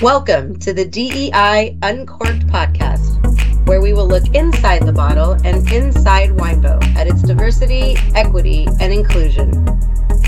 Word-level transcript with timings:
Welcome 0.00 0.60
to 0.60 0.72
the 0.72 0.84
DEI 0.84 1.76
Uncorked 1.82 2.46
podcast, 2.46 3.66
where 3.66 3.80
we 3.80 3.92
will 3.92 4.06
look 4.06 4.32
inside 4.32 4.86
the 4.86 4.92
bottle 4.92 5.32
and 5.44 5.68
inside 5.72 6.30
Winebow 6.30 6.80
at 6.94 7.08
its 7.08 7.20
diversity, 7.20 7.96
equity, 8.14 8.68
and 8.78 8.92
inclusion. 8.92 9.50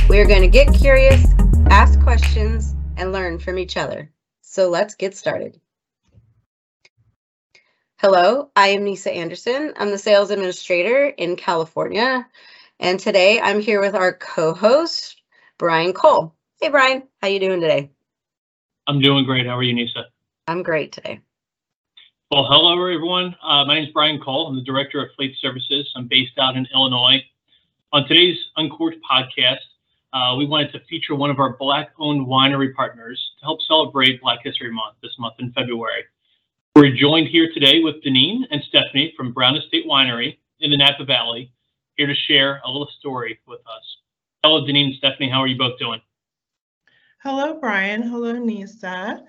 We 0.08 0.18
are 0.18 0.26
going 0.26 0.42
to 0.42 0.48
get 0.48 0.74
curious, 0.74 1.24
ask 1.70 2.02
questions, 2.02 2.74
and 2.96 3.12
learn 3.12 3.38
from 3.38 3.60
each 3.60 3.76
other. 3.76 4.10
So 4.40 4.68
let's 4.68 4.96
get 4.96 5.16
started. 5.16 5.60
Hello, 7.98 8.50
I 8.56 8.70
am 8.70 8.82
Nisa 8.82 9.12
Anderson. 9.12 9.74
I'm 9.76 9.92
the 9.92 9.98
sales 9.98 10.32
administrator 10.32 11.06
in 11.06 11.36
California. 11.36 12.26
And 12.80 12.98
today 12.98 13.40
I'm 13.40 13.60
here 13.60 13.80
with 13.80 13.94
our 13.94 14.14
co-host, 14.14 15.22
Brian 15.58 15.92
Cole. 15.92 16.34
Hey 16.60 16.70
Brian, 16.70 17.04
how 17.20 17.28
are 17.28 17.30
you 17.30 17.38
doing 17.38 17.60
today? 17.60 17.92
I'm 18.86 19.00
doing 19.00 19.24
great. 19.24 19.46
How 19.46 19.56
are 19.56 19.62
you, 19.62 19.74
Nisa? 19.74 20.06
I'm 20.48 20.62
great 20.62 20.92
today. 20.92 21.20
Well, 22.30 22.46
hello, 22.48 22.72
everyone. 22.72 23.34
Uh, 23.42 23.64
my 23.64 23.74
name 23.74 23.84
is 23.84 23.92
Brian 23.92 24.20
Cole. 24.20 24.46
I'm 24.46 24.54
the 24.54 24.62
Director 24.62 25.02
of 25.02 25.08
Fleet 25.16 25.34
Services. 25.40 25.90
I'm 25.96 26.06
based 26.06 26.38
out 26.38 26.56
in 26.56 26.66
Illinois. 26.74 27.22
On 27.92 28.06
today's 28.06 28.38
Uncorked 28.56 28.98
podcast, 29.08 29.58
uh, 30.12 30.36
we 30.36 30.46
wanted 30.46 30.72
to 30.72 30.80
feature 30.88 31.14
one 31.14 31.30
of 31.30 31.38
our 31.38 31.56
Black 31.56 31.90
owned 31.98 32.26
winery 32.26 32.74
partners 32.74 33.20
to 33.40 33.44
help 33.44 33.60
celebrate 33.62 34.20
Black 34.22 34.38
History 34.44 34.72
Month 34.72 34.96
this 35.02 35.12
month 35.18 35.34
in 35.38 35.52
February. 35.52 36.04
We're 36.76 36.94
joined 36.94 37.28
here 37.28 37.50
today 37.52 37.80
with 37.82 37.96
Deneen 38.04 38.42
and 38.50 38.62
Stephanie 38.68 39.12
from 39.16 39.32
Brown 39.32 39.56
Estate 39.56 39.86
Winery 39.86 40.38
in 40.60 40.70
the 40.70 40.76
Napa 40.76 41.04
Valley, 41.04 41.52
here 41.96 42.06
to 42.06 42.14
share 42.14 42.60
a 42.64 42.70
little 42.70 42.90
story 42.98 43.40
with 43.46 43.60
us. 43.60 43.96
Hello, 44.44 44.62
Deneen 44.62 44.86
and 44.86 44.94
Stephanie. 44.94 45.28
How 45.28 45.40
are 45.40 45.48
you 45.48 45.58
both 45.58 45.78
doing? 45.78 46.00
Hello, 47.22 47.52
Brian. 47.60 48.00
Hello, 48.00 48.32
Nisa. 48.32 49.22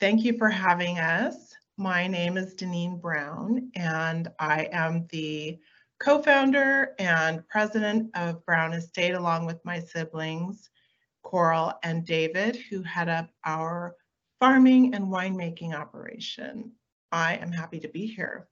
Thank 0.00 0.24
you 0.24 0.36
for 0.36 0.48
having 0.48 0.98
us. 0.98 1.54
My 1.76 2.08
name 2.08 2.36
is 2.36 2.56
Deneen 2.56 3.00
Brown, 3.00 3.70
and 3.76 4.26
I 4.40 4.68
am 4.72 5.06
the 5.10 5.60
co-founder 6.00 6.96
and 6.98 7.46
president 7.46 8.10
of 8.16 8.44
Brown 8.44 8.72
Estate, 8.72 9.14
along 9.14 9.46
with 9.46 9.64
my 9.64 9.78
siblings, 9.78 10.68
Coral 11.22 11.74
and 11.84 12.04
David, 12.04 12.56
who 12.56 12.82
head 12.82 13.08
up 13.08 13.30
our 13.44 13.94
farming 14.40 14.96
and 14.96 15.04
winemaking 15.04 15.74
operation. 15.74 16.72
I 17.12 17.36
am 17.36 17.52
happy 17.52 17.78
to 17.78 17.88
be 17.88 18.04
here. 18.08 18.48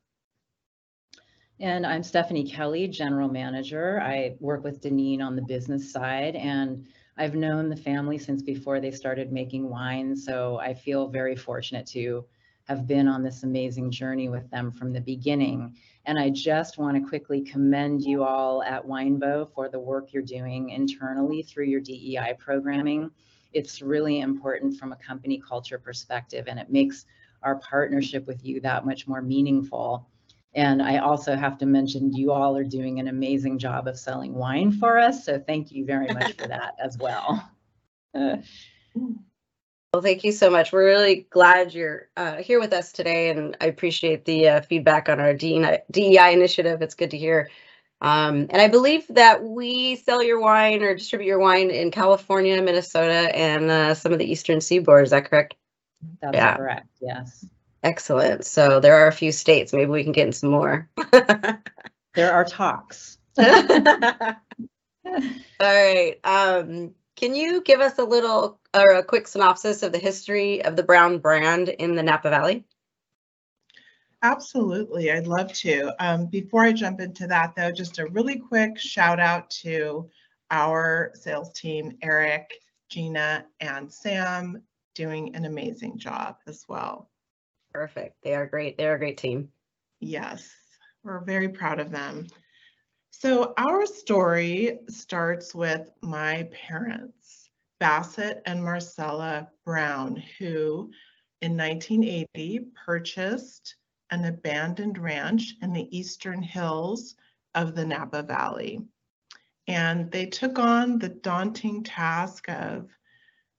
And 1.59 1.85
I'm 1.85 2.05
Stephanie 2.05 2.49
Kelly, 2.49 2.87
General 2.87 3.29
Manager. 3.29 4.01
I 4.01 4.37
work 4.39 4.63
with 4.63 4.81
Deneen 4.81 5.21
on 5.23 5.35
the 5.35 5.43
business 5.43 5.91
side, 5.91 6.37
and 6.37 6.87
I've 7.19 7.35
known 7.35 7.71
the 7.71 7.77
family 7.77 8.19
since 8.19 8.43
before 8.43 8.79
they 8.79 8.91
started 8.91 9.33
making 9.33 9.71
wine, 9.71 10.15
so 10.15 10.59
I 10.59 10.75
feel 10.75 11.09
very 11.09 11.35
fortunate 11.35 11.87
to 11.89 12.27
have 12.65 12.87
been 12.87 13.09
on 13.09 13.23
this 13.23 13.43
amazing 13.43 13.91
journey 13.91 14.29
with 14.29 14.51
them 14.51 14.71
from 14.71 14.93
the 14.93 15.01
beginning. 15.01 15.75
And 16.05 16.19
I 16.19 16.31
just 16.31 16.79
want 16.79 16.97
to 16.97 17.09
quickly 17.09 17.41
commend 17.41 18.03
you 18.03 18.23
all 18.23 18.63
at 18.63 18.85
Winebow 18.85 19.53
for 19.55 19.69
the 19.69 19.79
work 19.79 20.13
you're 20.13 20.23
doing 20.23 20.71
internally 20.71 21.43
through 21.43 21.67
your 21.67 21.81
DEI 21.81 22.35
programming. 22.39 23.11
It's 23.53 23.81
really 23.81 24.21
important 24.21 24.77
from 24.77 24.93
a 24.93 24.97
company 24.97 25.41
culture 25.41 25.79
perspective, 25.79 26.47
and 26.49 26.59
it 26.59 26.71
makes 26.71 27.07
our 27.43 27.57
partnership 27.57 28.27
with 28.27 28.45
you 28.45 28.61
that 28.61 28.85
much 28.85 29.07
more 29.07 29.23
meaningful. 29.23 30.07
And 30.57 30.83
I 30.83 30.99
also 30.99 31.37
have 31.37 31.59
to 31.59 31.67
mention 31.67 32.15
you 32.15 32.33
all 32.33 32.57
are 32.57 32.65
doing 32.65 32.99
an 32.99 33.09
amazing 33.09 33.59
job 33.59 33.87
of 33.87 33.99
selling 33.99 34.33
wine 34.33 34.73
for 34.73 34.99
us. 34.99 35.23
So 35.23 35.39
thank 35.39 35.71
you 35.71 35.85
very 35.85 36.13
much 36.15 36.33
for 36.33 36.49
that 36.49 36.75
as 36.83 36.97
well. 36.97 37.47
well, 38.15 38.43
thank 40.01 40.25
you 40.25 40.33
so 40.33 40.49
much. 40.49 40.73
We're 40.73 40.87
really 40.87 41.27
glad 41.29 41.75
you're 41.75 42.09
uh, 42.17 42.37
here 42.37 42.59
with 42.59 42.73
us 42.73 42.91
today, 42.91 43.29
and 43.29 43.55
I 43.61 43.67
appreciate 43.67 44.25
the 44.25 44.49
uh, 44.49 44.61
feedback 44.63 45.11
on 45.11 45.21
our 45.21 45.35
DEI 45.35 46.33
initiative. 46.33 46.81
It's 46.81 46.95
good 46.95 47.11
to 47.11 47.19
hear. 47.19 47.51
Um, 48.01 48.47
and 48.49 48.63
I 48.63 48.69
believe 48.69 49.07
that 49.11 49.43
we 49.43 49.97
sell 49.97 50.23
your 50.23 50.41
wine 50.41 50.83
or 50.83 50.95
distribute 50.95 51.27
your 51.27 51.39
wine 51.39 51.71
in 51.71 51.91
California, 51.91 52.63
Minnesota, 52.63 53.35
and 53.37 53.71
uh, 53.71 53.95
some 53.95 54.15
of 54.15 54.19
the 54.19 54.31
Eastern 54.31 54.63
Seaboard. 54.63 55.05
Is 55.05 55.11
that 55.11 55.29
correct? 55.29 55.55
That's 56.23 56.35
yeah. 56.35 56.57
correct. 56.57 56.89
Yes. 57.01 57.45
Excellent. 57.87 58.45
So 58.45 58.81
there 58.81 58.97
are 58.97 59.07
a 59.07 59.13
few 59.13 59.31
states. 59.31 59.73
Maybe 59.73 59.89
we 59.89 60.03
can 60.03 60.11
get 60.11 60.27
in 60.27 60.33
some 60.33 60.51
more. 60.51 60.91
there 62.15 62.33
are 62.33 62.45
talks. 62.45 63.19
All 63.39 63.53
right. 65.61 66.17
Um, 66.25 66.97
can 67.15 67.37
you 67.37 67.63
give 67.63 67.79
us 67.79 67.97
a 67.99 68.05
little 68.05 68.59
or 68.75 68.97
a 68.97 69.05
quick 69.05 69.29
synopsis 69.29 69.85
of 69.85 69.93
the 69.93 70.01
history 70.01 70.65
of 70.65 70.75
the 70.75 70.83
Brown 70.83 71.19
brand 71.19 71.69
in 71.69 71.95
the 71.95 72.03
Napa 72.03 72.29
Valley? 72.29 72.65
Absolutely, 74.21 75.13
I'd 75.13 75.29
love 75.29 75.53
to. 75.53 75.93
Um, 76.05 76.27
before 76.27 76.65
I 76.65 76.73
jump 76.73 76.99
into 76.99 77.29
that, 77.29 77.55
though, 77.55 77.71
just 77.71 78.01
a 78.01 78.07
really 78.07 78.41
quick 78.41 78.81
shout 78.81 79.21
out 79.21 79.49
to 79.63 80.11
our 80.51 81.13
sales 81.15 81.53
team, 81.53 81.97
Eric, 82.03 82.51
Gina, 82.89 83.47
and 83.61 83.93
Sam, 83.93 84.61
doing 84.97 85.37
an 85.37 85.45
amazing 85.45 85.99
job 85.99 86.39
as 86.49 86.65
well. 86.69 87.11
Perfect. 87.77 88.17
They 88.23 88.35
are 88.35 88.47
great. 88.47 88.79
They're 88.79 88.95
a 88.95 88.99
great 88.99 89.19
team. 89.19 89.51
Yes, 90.01 90.51
we're 91.05 91.21
very 91.21 91.51
proud 91.51 91.79
of 91.79 91.91
them. 91.91 92.27
So, 93.11 93.53
our 93.59 93.85
story 93.85 94.79
starts 94.89 95.55
with 95.55 95.91
my 96.01 96.49
parents, 96.53 97.51
Bassett 97.79 98.41
and 98.47 98.65
Marcella 98.65 99.51
Brown, 99.67 100.23
who 100.39 100.91
in 101.43 101.55
1980 101.55 102.61
purchased 102.87 103.77
an 104.11 104.25
abandoned 104.25 104.97
ranch 104.97 105.53
in 105.61 105.75
the 105.75 105.95
eastern 105.95 106.41
hills 106.41 107.15
of 107.55 107.75
the 107.75 107.85
Napa 107.85 108.23
Valley. 108.23 108.81
And 109.69 110.11
they 110.11 110.25
took 110.25 110.59
on 110.59 110.99
the 110.99 111.11
daunting 111.11 111.83
task 111.83 112.49
of 112.49 112.89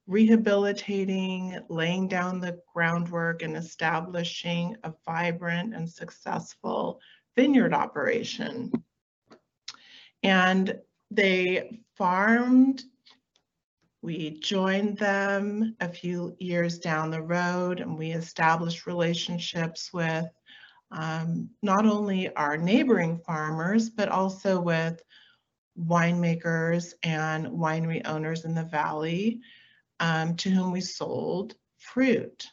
rehabilitating, 0.08 1.60
laying 1.68 2.08
down 2.08 2.40
the 2.40 2.58
groundwork, 2.72 3.42
and 3.42 3.56
establishing 3.56 4.74
a 4.82 4.92
vibrant 5.06 5.74
and 5.74 5.88
successful 5.88 6.98
vineyard 7.36 7.74
operation. 7.74 8.72
And 10.22 10.76
they 11.10 11.82
farmed. 11.96 12.82
We 14.00 14.40
joined 14.40 14.96
them 14.96 15.76
a 15.80 15.88
few 15.88 16.34
years 16.38 16.78
down 16.78 17.10
the 17.10 17.22
road, 17.22 17.80
and 17.80 17.98
we 17.98 18.12
established 18.12 18.86
relationships 18.86 19.92
with 19.92 20.26
um, 20.90 21.50
not 21.62 21.84
only 21.84 22.34
our 22.34 22.56
neighboring 22.56 23.18
farmers, 23.18 23.90
but 23.90 24.08
also 24.08 24.58
with 24.58 25.02
winemakers 25.78 26.94
and 27.02 27.46
winery 27.48 28.00
owners 28.06 28.46
in 28.46 28.54
the 28.54 28.64
valley 28.64 29.42
um, 30.00 30.36
to 30.36 30.50
whom 30.50 30.72
we 30.72 30.80
sold 30.80 31.54
fruit. 31.78 32.48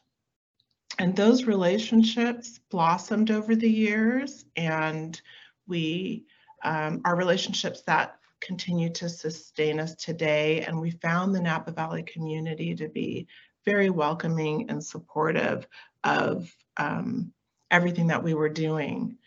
And 0.97 1.16
those 1.16 1.44
relationships 1.44 2.59
blossomed 2.69 3.31
over 3.31 3.56
the 3.56 3.69
years, 3.69 4.45
and 4.56 5.19
we 5.67 6.25
um, 6.63 7.01
are 7.03 7.16
relationships 7.16 7.81
that 7.83 8.17
continue 8.39 8.89
to 8.91 9.09
sustain 9.09 9.79
us 9.79 9.95
today. 9.95 10.61
And 10.61 10.79
we 10.79 10.91
found 10.91 11.33
the 11.33 11.41
Napa 11.41 11.72
Valley 11.72 12.03
community 12.03 12.75
to 12.75 12.88
be 12.88 13.28
very 13.66 13.89
welcoming 13.89 14.69
and 14.69 14.83
supportive 14.83 15.67
of 16.03 16.50
um, 16.77 17.33
everything 17.72 18.07
that 18.07 18.23
we 18.23 18.33
were 18.33 18.50
doing. 18.50 19.17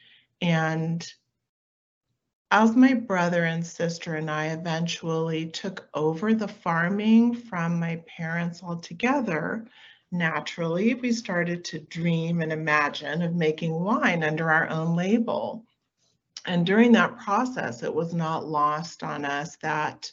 And 0.40 1.06
as 2.50 2.74
my 2.74 2.94
brother 2.94 3.44
and 3.44 3.66
sister 3.66 4.14
and 4.14 4.30
I 4.30 4.46
eventually 4.46 5.46
took 5.46 5.86
over 5.92 6.32
the 6.32 6.48
farming 6.48 7.34
from 7.34 7.78
my 7.78 8.02
parents 8.06 8.62
altogether, 8.62 9.66
naturally 10.10 10.94
we 10.94 11.12
started 11.12 11.62
to 11.66 11.80
dream 11.80 12.40
and 12.40 12.50
imagine 12.50 13.20
of 13.20 13.34
making 13.34 13.72
wine 13.72 14.24
under 14.24 14.50
our 14.50 14.68
own 14.70 14.96
label. 14.96 15.66
And 16.46 16.64
during 16.64 16.92
that 16.92 17.18
process, 17.18 17.82
it 17.82 17.94
was 17.94 18.14
not 18.14 18.46
lost 18.46 19.02
on 19.02 19.26
us 19.26 19.56
that 19.56 20.10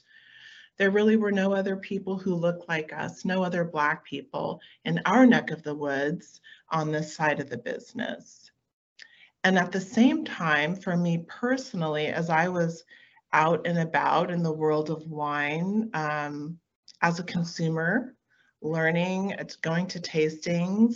there 0.78 0.92
really 0.92 1.16
were 1.16 1.32
no 1.32 1.54
other 1.54 1.78
people 1.78 2.18
who 2.18 2.36
looked 2.36 2.68
like 2.68 2.92
us, 2.92 3.24
no 3.24 3.44
other 3.44 3.64
Black 3.64 4.04
people 4.04 4.60
in 4.84 5.00
our 5.06 5.26
neck 5.26 5.52
of 5.52 5.64
the 5.64 5.74
woods 5.74 6.42
on 6.70 6.92
this 6.92 7.16
side 7.16 7.40
of 7.40 7.50
the 7.50 7.58
business. 7.58 8.45
And 9.46 9.60
at 9.60 9.72
the 9.72 9.80
same 9.80 10.26
time, 10.26 10.76
for 10.76 10.98
me 10.98 11.24
personally, 11.28 12.08
as 12.08 12.32
I 12.32 12.48
was 12.48 12.84
out 13.32 13.68
and 13.68 13.78
about 13.78 14.32
in 14.32 14.42
the 14.42 14.52
world 14.52 14.90
of 14.90 15.06
wine 15.06 15.92
um, 15.94 16.58
as 17.04 17.20
a 17.20 17.24
consumer, 17.24 18.16
learning, 18.64 19.36
going 19.62 19.86
to 19.86 20.00
tastings, 20.00 20.96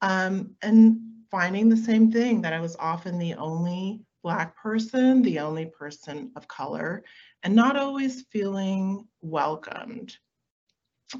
um, 0.00 0.54
and 0.62 1.00
finding 1.30 1.68
the 1.68 1.76
same 1.76 2.10
thing 2.10 2.40
that 2.40 2.54
I 2.54 2.60
was 2.60 2.76
often 2.78 3.18
the 3.18 3.34
only 3.34 4.00
Black 4.22 4.56
person, 4.56 5.20
the 5.20 5.40
only 5.40 5.66
person 5.66 6.32
of 6.34 6.48
color, 6.48 7.04
and 7.42 7.54
not 7.54 7.76
always 7.76 8.22
feeling 8.32 9.06
welcomed. 9.20 10.16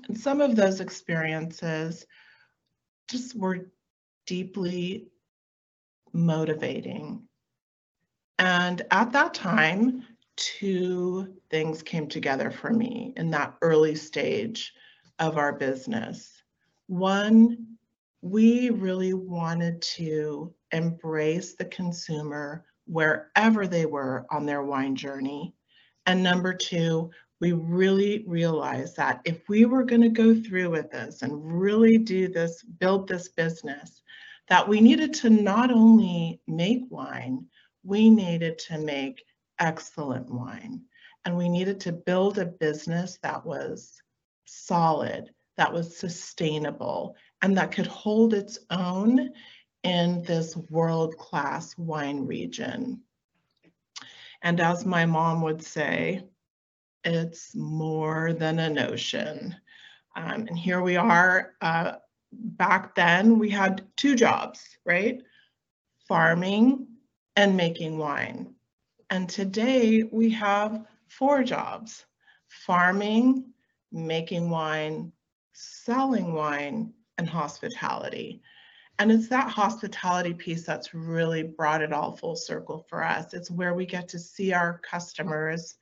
And 0.08 0.18
some 0.18 0.40
of 0.40 0.56
those 0.56 0.80
experiences 0.80 2.06
just 3.10 3.36
were 3.36 3.70
deeply 4.26 5.08
motivating. 6.16 7.22
And 8.38 8.82
at 8.90 9.12
that 9.12 9.34
time, 9.34 10.04
two 10.36 11.34
things 11.50 11.82
came 11.82 12.08
together 12.08 12.50
for 12.50 12.70
me 12.72 13.12
in 13.16 13.30
that 13.30 13.54
early 13.62 13.94
stage 13.94 14.74
of 15.18 15.38
our 15.38 15.52
business. 15.52 16.42
One, 16.88 17.76
we 18.22 18.70
really 18.70 19.14
wanted 19.14 19.80
to 19.82 20.52
embrace 20.72 21.54
the 21.54 21.64
consumer 21.66 22.64
wherever 22.86 23.66
they 23.66 23.86
were 23.86 24.26
on 24.30 24.46
their 24.46 24.62
wine 24.62 24.96
journey. 24.96 25.54
And 26.06 26.22
number 26.22 26.52
two, 26.54 27.10
we 27.40 27.52
really 27.52 28.24
realized 28.26 28.96
that 28.96 29.20
if 29.24 29.48
we 29.48 29.64
were 29.64 29.84
going 29.84 30.02
to 30.02 30.08
go 30.08 30.34
through 30.34 30.70
with 30.70 30.90
this 30.90 31.22
and 31.22 31.60
really 31.60 31.98
do 31.98 32.28
this, 32.28 32.62
build 32.62 33.08
this 33.08 33.28
business, 33.28 34.02
that 34.48 34.69
we 34.69 34.81
needed 34.81 35.14
to 35.14 35.31
not 35.31 35.70
only 35.70 36.40
make 36.46 36.82
wine, 36.90 37.46
we 37.82 38.10
needed 38.10 38.58
to 38.58 38.78
make 38.78 39.25
excellent 39.58 40.31
wine. 40.31 40.82
And 41.25 41.37
we 41.37 41.48
needed 41.48 41.81
to 41.81 41.93
build 41.93 42.38
a 42.38 42.46
business 42.46 43.19
that 43.22 43.44
was 43.44 44.00
solid, 44.44 45.31
that 45.56 45.72
was 45.72 45.96
sustainable, 45.96 47.16
and 47.43 47.56
that 47.56 47.72
could 47.72 47.87
hold 47.87 48.32
its 48.32 48.58
own 48.70 49.31
in 49.82 50.22
this 50.22 50.56
world-class 50.70 51.76
wine 51.78 52.26
region. 52.26 53.02
And 54.42 54.60
as 54.60 54.87
my 54.87 55.06
mom 55.06 55.42
would 55.42 55.62
say, 55.62 56.25
it's 57.04 57.54
more 57.54 58.32
than 58.32 58.58
a 58.58 58.70
notion. 58.70 59.56
Um, 60.14 60.46
and 60.49 60.58
here 60.58 60.82
we 60.82 60.96
are. 60.96 61.54
Uh, 61.60 61.92
back 62.38 62.94
then, 62.94 63.38
we 63.38 63.50
had 63.50 63.86
two 63.96 64.16
jobs, 64.16 64.60
right? 64.84 65.22
Farming 66.08 66.86
and 67.36 67.56
making 67.56 67.98
wine. 67.98 68.54
And 69.10 69.28
today 69.28 70.02
we 70.02 70.30
have 70.30 70.84
four 71.08 71.42
jobs 71.42 72.04
farming, 72.48 73.44
making 73.92 74.50
wine, 74.50 75.12
selling 75.52 76.32
wine, 76.32 76.92
and 77.18 77.28
hospitality. 77.28 78.42
And 78.98 79.12
it's 79.12 79.28
that 79.28 79.50
hospitality 79.50 80.32
piece 80.32 80.64
that's 80.64 80.94
really 80.94 81.42
brought 81.42 81.82
it 81.82 81.92
all 81.92 82.16
full 82.16 82.36
circle 82.36 82.86
for 82.88 83.04
us. 83.04 83.34
It's 83.34 83.50
where 83.50 83.74
we 83.74 83.84
get 83.84 84.08
to 84.08 84.18
see 84.18 84.52
our 84.52 84.78
customers, 84.78 85.76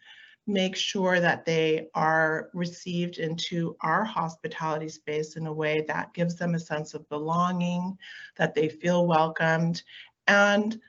make 0.47 0.77
sure 0.77 1.21
that 1.21 1.45
they 1.45 1.89
are 1.95 2.51
received 2.53 3.19
into 3.19 3.77
our 3.81 4.05
hospitality 4.05 4.89
space 4.89 5.37
in 5.37 5.47
a 5.47 5.53
way 5.53 5.85
that 5.89 6.13
gives 6.13 6.37
them 6.37 6.55
a 6.55 6.59
sense 6.59 6.95
of 6.95 7.09
belonging, 7.09 7.97
that 8.37 8.55
they 8.55 8.69
feel 8.69 9.07
welcomed, 9.07 9.83
and 10.27 10.81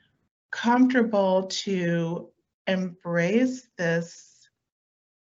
comfortable 0.52 1.44
to 1.44 2.30
embrace 2.68 3.70
this 3.78 4.50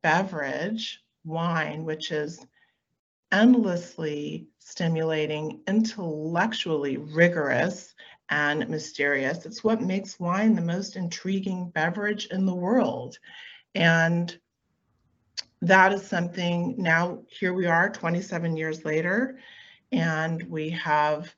beverage, 0.04 1.02
wine, 1.24 1.84
which 1.84 2.12
is 2.12 2.46
endlessly 3.32 4.48
stimulating, 4.60 5.62
intellectually 5.68 6.98
rigorous, 6.98 7.96
and 8.30 8.68
mysterious. 8.70 9.46
It's 9.46 9.64
what 9.64 9.82
makes 9.82 10.20
wine 10.20 10.56
the 10.56 10.62
most 10.62 10.96
intriguing 10.96 11.70
beverage 11.70 12.28
in 12.28 12.46
the 12.46 12.56
world. 12.56 13.20
And 13.76 14.38
that 15.62 15.94
is 15.94 16.08
something 16.08 16.76
now, 16.78 17.20
here 17.28 17.54
we 17.54 17.66
are 17.66 17.90
27 17.90 18.56
years 18.56 18.86
later, 18.86 19.38
and 19.92 20.42
we 20.44 20.70
have 20.72 21.34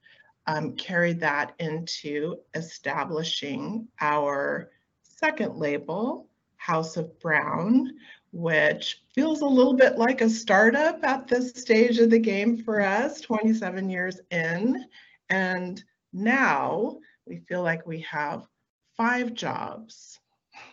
um, 0.46 0.76
carried 0.76 1.20
that 1.20 1.54
into 1.60 2.38
establishing 2.54 3.88
our 4.00 4.70
second 5.02 5.56
label, 5.56 6.30
House 6.58 6.98
of 6.98 7.20
Brown, 7.20 7.92
which 8.32 9.04
feels 9.14 9.42
a 9.42 9.46
little 9.46 9.74
bit 9.74 9.98
like 9.98 10.22
a 10.22 10.30
startup 10.30 11.04
at 11.04 11.28
this 11.28 11.52
stage 11.52 11.98
of 12.00 12.10
the 12.10 12.20
game 12.20 12.58
for 12.58 12.82
us, 12.82 13.22
27 13.22 13.90
years 13.90 14.20
in. 14.32 14.86
And 15.30 15.84
now 16.14 17.00
we 17.26 17.38
feel 17.48 17.64
like 17.64 17.88
we 17.88 18.02
have 18.02 18.48
five 18.96 19.34
jobs. 19.34 20.20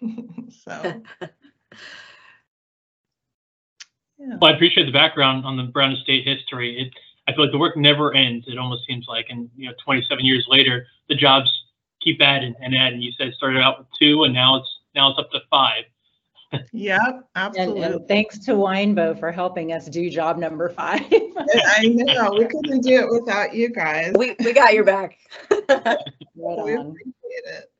so. 0.64 1.02
Yeah. 4.18 4.36
Well, 4.40 4.52
I 4.52 4.54
appreciate 4.54 4.86
the 4.86 4.92
background 4.92 5.44
on 5.44 5.56
the 5.56 5.64
Brown 5.64 5.92
Estate 5.92 6.26
history. 6.26 6.78
It, 6.80 6.92
I 7.26 7.32
feel 7.32 7.44
like 7.44 7.52
the 7.52 7.58
work 7.58 7.76
never 7.76 8.14
ends. 8.14 8.46
It 8.48 8.58
almost 8.58 8.84
seems 8.86 9.06
like, 9.08 9.26
and 9.28 9.50
you 9.56 9.68
know, 9.68 9.74
27 9.84 10.24
years 10.24 10.46
later, 10.48 10.86
the 11.08 11.14
jobs 11.14 11.50
keep 12.00 12.20
adding 12.20 12.54
and 12.60 12.74
adding. 12.76 13.00
You 13.00 13.12
said 13.12 13.32
started 13.34 13.60
out 13.60 13.78
with 13.78 13.88
two, 13.98 14.24
and 14.24 14.34
now 14.34 14.56
it's 14.56 14.68
now 14.94 15.10
it's 15.10 15.18
up 15.18 15.30
to 15.32 15.40
five. 15.50 15.84
Yep, 16.72 17.28
absolutely. 17.34 17.82
And, 17.84 17.94
and 17.94 18.08
thanks 18.08 18.38
to 18.40 18.52
Winebow 18.52 19.18
for 19.18 19.32
helping 19.32 19.72
us 19.72 19.86
do 19.86 20.08
job 20.08 20.38
number 20.38 20.68
five. 20.68 21.02
I 21.10 21.82
know 21.86 22.32
we 22.32 22.46
couldn't 22.46 22.82
do 22.82 23.00
it 23.00 23.10
without 23.10 23.54
you 23.54 23.70
guys. 23.70 24.12
We 24.16 24.36
we 24.44 24.52
got 24.52 24.74
your 24.74 24.84
back. 24.84 25.18
right 25.50 25.60
we 26.34 26.74
appreciate 26.74 27.44
it. 27.46 27.70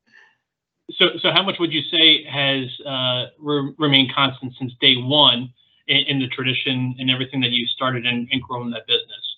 So 0.99 1.19
so 1.21 1.31
how 1.31 1.43
much 1.43 1.57
would 1.59 1.73
you 1.73 1.83
say 1.83 2.25
has 2.25 2.67
uh, 2.87 3.27
re 3.39 3.73
remained 3.79 4.13
constant 4.15 4.55
since 4.59 4.73
day 4.81 4.97
one 4.97 5.53
in, 5.87 5.99
in, 6.09 6.19
the 6.19 6.29
tradition 6.29 6.95
and 6.99 7.11
everything 7.11 7.41
that 7.41 7.51
you 7.51 7.67
started 7.67 8.07
and, 8.07 8.29
and 8.31 8.43
grown 8.43 8.71
that 8.71 8.87
business? 8.87 9.37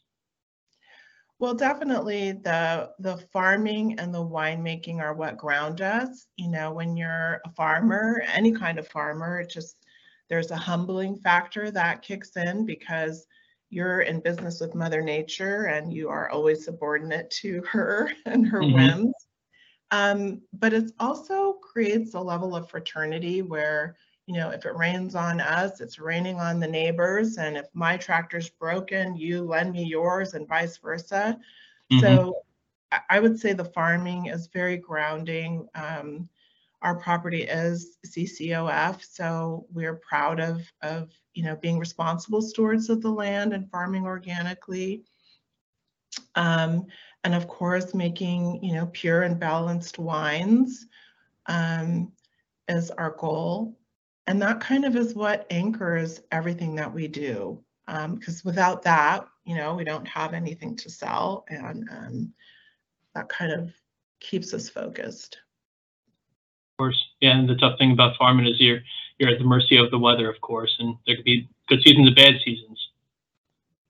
Well, 1.38 1.54
definitely 1.54 2.32
the 2.32 2.90
the 2.98 3.18
farming 3.32 3.98
and 3.98 4.12
the 4.12 4.24
winemaking 4.24 5.00
are 5.00 5.14
what 5.14 5.36
ground 5.36 5.80
us. 5.80 6.26
You 6.36 6.48
know, 6.48 6.72
when 6.72 6.96
you're 6.96 7.40
a 7.44 7.50
farmer, 7.50 8.22
any 8.32 8.52
kind 8.52 8.78
of 8.78 8.88
farmer, 8.88 9.40
it 9.40 9.50
just 9.50 9.76
there's 10.28 10.50
a 10.50 10.56
humbling 10.56 11.16
factor 11.16 11.70
that 11.70 12.02
kicks 12.02 12.36
in 12.36 12.64
because 12.64 13.26
you're 13.70 14.00
in 14.00 14.20
business 14.20 14.60
with 14.60 14.74
Mother 14.74 15.02
Nature 15.02 15.64
and 15.64 15.92
you 15.92 16.08
are 16.08 16.30
always 16.30 16.64
subordinate 16.64 17.30
to 17.42 17.62
her 17.70 18.12
and 18.26 18.46
her 18.46 18.60
mm-hmm. 18.60 18.74
whims. 18.74 19.25
Um, 19.90 20.42
but 20.52 20.72
it 20.72 20.92
also 20.98 21.54
creates 21.54 22.14
a 22.14 22.20
level 22.20 22.56
of 22.56 22.68
fraternity 22.68 23.42
where 23.42 23.96
you 24.26 24.34
know, 24.34 24.50
if 24.50 24.66
it 24.66 24.74
rains 24.74 25.14
on 25.14 25.40
us, 25.40 25.80
it's 25.80 26.00
raining 26.00 26.40
on 26.40 26.58
the 26.58 26.66
neighbors. 26.66 27.38
And 27.38 27.56
if 27.56 27.66
my 27.74 27.96
tractor's 27.96 28.50
broken, 28.50 29.16
you 29.16 29.42
lend 29.42 29.72
me 29.72 29.84
yours 29.84 30.34
and 30.34 30.48
vice 30.48 30.78
versa. 30.78 31.38
Mm-hmm. 31.92 32.00
So 32.00 32.42
I 33.08 33.20
would 33.20 33.38
say 33.38 33.52
the 33.52 33.64
farming 33.64 34.26
is 34.26 34.48
very 34.48 34.78
grounding. 34.78 35.68
Um, 35.76 36.28
our 36.82 36.96
property 36.96 37.42
is 37.42 37.98
CCOF, 38.06 39.02
so 39.02 39.66
we're 39.72 39.96
proud 39.96 40.40
of, 40.40 40.60
of, 40.82 41.10
you 41.34 41.44
know, 41.44 41.56
being 41.56 41.78
responsible 41.78 42.42
stewards 42.42 42.90
of 42.90 43.02
the 43.02 43.10
land 43.10 43.52
and 43.52 43.70
farming 43.70 44.04
organically. 44.04 45.04
Um, 46.34 46.86
and 47.26 47.34
of 47.34 47.48
course, 47.48 47.92
making, 47.92 48.62
you 48.62 48.72
know, 48.72 48.86
pure 48.92 49.24
and 49.24 49.40
balanced 49.40 49.98
wines 49.98 50.86
um, 51.46 52.12
is 52.68 52.92
our 52.92 53.16
goal. 53.18 53.76
And 54.28 54.40
that 54.42 54.60
kind 54.60 54.84
of 54.84 54.94
is 54.94 55.16
what 55.16 55.44
anchors 55.50 56.20
everything 56.30 56.76
that 56.76 56.94
we 56.94 57.08
do. 57.08 57.60
Because 57.84 58.36
um, 58.36 58.42
without 58.44 58.80
that, 58.84 59.26
you 59.44 59.56
know, 59.56 59.74
we 59.74 59.82
don't 59.82 60.06
have 60.06 60.34
anything 60.34 60.76
to 60.76 60.88
sell. 60.88 61.44
And 61.48 61.88
um, 61.90 62.32
that 63.16 63.28
kind 63.28 63.50
of 63.50 63.72
keeps 64.20 64.54
us 64.54 64.68
focused. 64.68 65.38
Of 66.74 66.78
course. 66.78 67.04
Yeah. 67.20 67.36
And 67.36 67.48
the 67.48 67.56
tough 67.56 67.76
thing 67.76 67.90
about 67.90 68.16
farming 68.16 68.46
is 68.46 68.60
you're, 68.60 68.82
you're 69.18 69.30
at 69.30 69.40
the 69.40 69.44
mercy 69.44 69.76
of 69.78 69.90
the 69.90 69.98
weather, 69.98 70.30
of 70.30 70.40
course. 70.42 70.76
And 70.78 70.94
there 71.08 71.16
could 71.16 71.24
be 71.24 71.48
good 71.68 71.82
seasons 71.82 72.06
and 72.06 72.14
bad 72.14 72.34
seasons. 72.44 72.75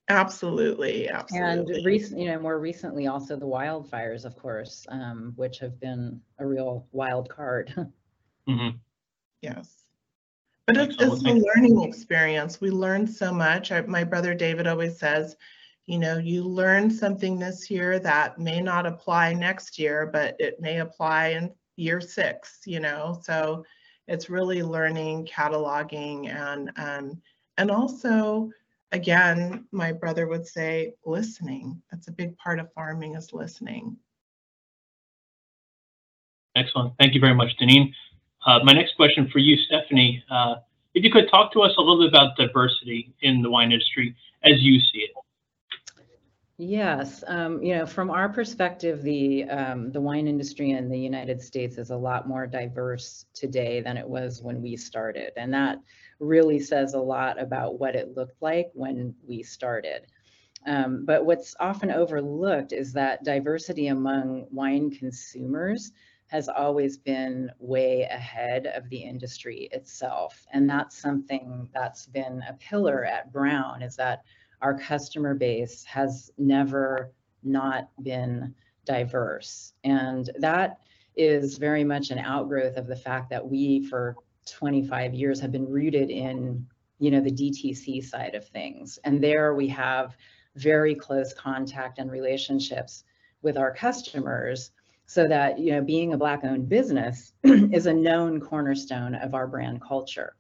Absolutely, 0.09 1.09
absolutely. 1.09 1.75
And 1.77 1.85
recent, 1.85 2.21
you 2.21 2.27
know, 2.27 2.39
more 2.39 2.61
recently, 2.61 3.09
also 3.09 3.37
the 3.37 3.47
wildfires, 3.47 4.25
of 4.25 4.37
course, 4.37 4.87
um, 4.89 5.33
which 5.37 5.59
have 5.59 5.81
been 5.81 6.21
a 6.39 6.47
real 6.47 6.87
wild 6.93 7.29
card. 7.29 7.73
mm-hmm. 8.49 8.77
Yes. 9.43 9.85
But 10.67 10.77
it's, 10.77 10.97
it's 10.99 11.25
a 11.25 11.33
learning 11.33 11.83
experience. 11.83 12.61
We 12.61 12.71
learn 12.71 13.07
so 13.07 13.33
much. 13.33 13.73
I, 13.73 13.81
my 13.83 14.05
brother 14.05 14.35
David 14.35 14.67
always 14.67 14.99
says, 14.99 15.37
you 15.87 15.99
know, 15.99 16.19
you 16.19 16.43
learn 16.43 16.91
something 16.91 17.39
this 17.39 17.71
year 17.71 17.99
that 18.01 18.39
may 18.39 18.61
not 18.61 18.87
apply 18.87 19.33
next 19.33 19.79
year, 19.79 20.07
but 20.13 20.35
it 20.41 20.61
may 20.61 20.81
apply 20.81 21.29
in 21.29 21.53
year 21.77 22.01
six, 22.01 22.61
you 22.67 22.81
know. 22.81 23.21
So 23.23 23.65
it's 24.09 24.31
really 24.31 24.63
learning, 24.63 25.27
cataloging, 25.27 26.29
and 26.29 26.73
um, 26.77 27.23
and 27.59 27.71
also, 27.71 28.51
again, 28.97 29.67
my 29.71 29.93
brother 29.93 30.27
would 30.27 30.47
say, 30.47 30.95
listening. 31.05 31.81
That's 31.91 32.09
a 32.09 32.13
big 32.13 32.37
part 32.39 32.59
of 32.59 32.73
farming 32.73 33.15
is 33.15 33.33
listening. 33.33 33.97
Excellent. 36.57 36.95
Thank 36.99 37.15
you 37.15 37.21
very 37.21 37.35
much, 37.35 37.51
Deneen. 37.61 37.93
Uh, 38.47 38.61
my 38.65 38.73
next 38.73 38.97
question 38.97 39.29
for 39.31 39.39
you, 39.39 39.57
Stephanie, 39.59 40.25
uh, 40.31 40.57
if 40.95 41.05
you 41.05 41.11
could 41.11 41.29
talk 41.31 41.53
to 41.53 41.61
us 41.61 41.73
a 41.77 41.81
little 41.81 41.99
bit 41.99 42.09
about 42.09 42.37
diversity 42.37 43.13
in 43.21 43.43
the 43.43 43.51
wine 43.51 43.71
industry 43.71 44.17
as 44.45 44.63
you 44.63 44.81
see 44.81 45.01
it. 45.01 45.11
Yes, 46.59 47.23
um, 47.27 47.63
you 47.63 47.77
know, 47.77 47.85
from 47.85 48.09
our 48.11 48.31
perspective, 48.31 49.03
the 49.03 49.45
um, 49.45 49.93
the 49.93 50.01
wine 50.01 50.27
industry 50.27 50.71
in 50.71 50.89
the 50.89 50.99
United 50.99 51.43
States 51.43 51.77
is 51.77 51.91
a 51.91 51.97
lot 51.97 52.27
more 52.27 52.47
diverse 52.47 53.27
today 53.35 53.83
than 53.83 53.99
it 53.99 54.09
was 54.09 54.43
when 54.43 54.63
we 54.63 54.75
started, 54.77 55.33
and 55.37 55.53
that 55.53 55.79
really 56.19 56.59
says 56.59 56.95
a 56.95 56.99
lot 56.99 57.39
about 57.41 57.79
what 57.79 57.95
it 57.95 58.17
looked 58.17 58.41
like 58.41 58.71
when 58.73 59.15
we 59.29 59.43
started. 59.43 60.07
Um, 60.67 61.05
but 61.05 61.27
what's 61.27 61.55
often 61.61 61.91
overlooked 61.91 62.73
is 62.73 62.93
that 62.95 63.23
diversity 63.25 63.89
among 63.89 64.47
wine 64.51 64.91
consumers 64.91 65.93
has 66.29 66.49
always 66.49 66.97
been 66.97 67.51
way 67.59 68.03
ahead 68.03 68.67
of 68.67 68.89
the 68.89 68.99
industry 69.03 69.69
itself, 69.73 70.47
and 70.53 70.69
that's 70.71 70.97
something 70.97 71.69
that's 71.75 72.07
been 72.07 72.43
a 72.49 72.55
pillar 72.55 73.05
at 73.05 73.31
Brown. 73.31 73.83
Is 73.83 73.97
that 73.97 74.23
our 74.63 74.79
customer 74.79 75.35
base 75.35 75.85
has 75.85 76.31
never 76.39 77.13
not 77.43 77.91
been 78.03 78.55
diverse. 78.85 79.75
And 79.85 80.31
that 80.39 80.79
is 81.17 81.59
very 81.59 81.85
much 81.85 82.11
an 82.11 82.19
outgrowth 82.19 82.77
of 82.77 82.87
the 82.87 82.97
fact 82.97 83.31
that 83.31 83.47
we, 83.47 83.85
for 83.87 84.17
25 84.47 85.15
years, 85.15 85.41
have 85.41 85.53
been 85.53 85.69
rooted 85.69 86.11
in, 86.11 86.67
you 86.99 87.11
know, 87.11 87.21
the 87.21 87.31
DTC 87.31 88.05
side 88.05 88.35
of 88.35 88.47
things. 88.49 88.99
And 89.05 89.23
there 89.23 89.55
we 89.55 89.69
have 89.69 90.17
very 90.55 90.95
close 90.95 91.35
contact 91.35 91.99
and 91.99 92.11
relationships 92.11 93.05
with 93.43 93.57
our 93.57 93.73
customers 93.73 94.73
so 95.07 95.29
that, 95.29 95.59
you 95.59 95.73
know, 95.73 95.83
being 95.83 96.13
a 96.13 96.17
Black 96.17 96.45
owned 96.45 96.69
business 96.69 97.33
is 97.45 97.87
a 97.87 97.93
known 97.93 98.41
cornerstone 98.41 99.15
of 99.15 99.35
our 99.35 99.47
brand 99.47 99.81
culture. 99.81 100.35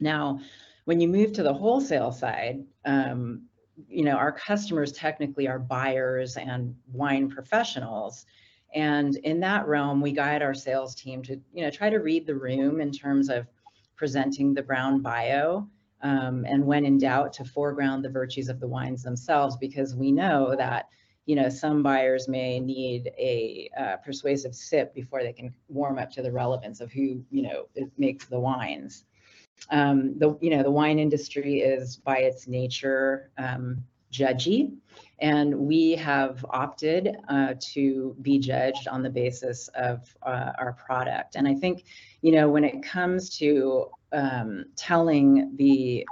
Now, 0.00 0.40
when 0.84 1.00
you 1.00 1.08
move 1.08 1.32
to 1.32 1.42
the 1.42 1.54
wholesale 1.54 2.12
side, 2.12 2.64
um, 2.84 3.42
you 3.88 4.04
know, 4.04 4.16
our 4.16 4.32
customers 4.32 4.92
technically 4.92 5.48
are 5.48 5.58
buyers 5.58 6.36
and 6.36 6.74
wine 6.92 7.30
professionals. 7.30 8.26
And 8.74 9.16
in 9.16 9.40
that 9.40 9.66
realm, 9.66 10.00
we 10.00 10.12
guide 10.12 10.42
our 10.42 10.54
sales 10.54 10.94
team 10.94 11.22
to, 11.24 11.40
you 11.52 11.62
know, 11.62 11.70
try 11.70 11.90
to 11.90 11.98
read 11.98 12.26
the 12.26 12.34
room 12.34 12.80
in 12.80 12.90
terms 12.90 13.28
of 13.28 13.46
presenting 13.96 14.54
the 14.54 14.62
brown 14.62 15.00
bio. 15.00 15.68
Um, 16.02 16.44
and 16.48 16.66
when 16.66 16.84
in 16.84 16.98
doubt, 16.98 17.32
to 17.34 17.44
foreground 17.44 18.04
the 18.04 18.10
virtues 18.10 18.48
of 18.48 18.58
the 18.58 18.66
wines 18.66 19.02
themselves, 19.02 19.56
because 19.56 19.94
we 19.94 20.10
know 20.10 20.56
that, 20.56 20.88
you 21.26 21.36
know, 21.36 21.48
some 21.48 21.82
buyers 21.82 22.26
may 22.28 22.58
need 22.58 23.12
a 23.18 23.70
uh, 23.78 23.96
persuasive 23.98 24.54
sip 24.54 24.92
before 24.94 25.22
they 25.22 25.32
can 25.32 25.54
warm 25.68 25.98
up 25.98 26.10
to 26.12 26.22
the 26.22 26.32
relevance 26.32 26.80
of 26.80 26.90
who, 26.90 27.22
you 27.30 27.42
know, 27.42 27.68
makes 27.96 28.26
the 28.26 28.40
wines 28.40 29.04
um, 29.70 30.18
the 30.18 30.36
you 30.40 30.50
know 30.50 30.62
the 30.62 30.70
wine 30.70 30.98
industry 30.98 31.60
is 31.60 31.96
by 31.96 32.18
its 32.18 32.46
nature 32.46 33.30
um, 33.38 33.82
judgy, 34.12 34.72
and 35.20 35.54
we 35.54 35.92
have 35.92 36.44
opted 36.50 37.16
uh, 37.28 37.54
to 37.60 38.16
be 38.22 38.38
judged 38.38 38.88
on 38.88 39.02
the 39.02 39.10
basis 39.10 39.68
of 39.74 40.14
uh, 40.22 40.52
our 40.58 40.72
product. 40.72 41.36
And 41.36 41.46
I 41.46 41.54
think 41.54 41.84
you 42.20 42.32
know 42.32 42.48
when 42.48 42.64
it 42.64 42.82
comes 42.82 43.36
to 43.38 43.86
um, 44.12 44.64
telling 44.76 45.56
the 45.56 46.06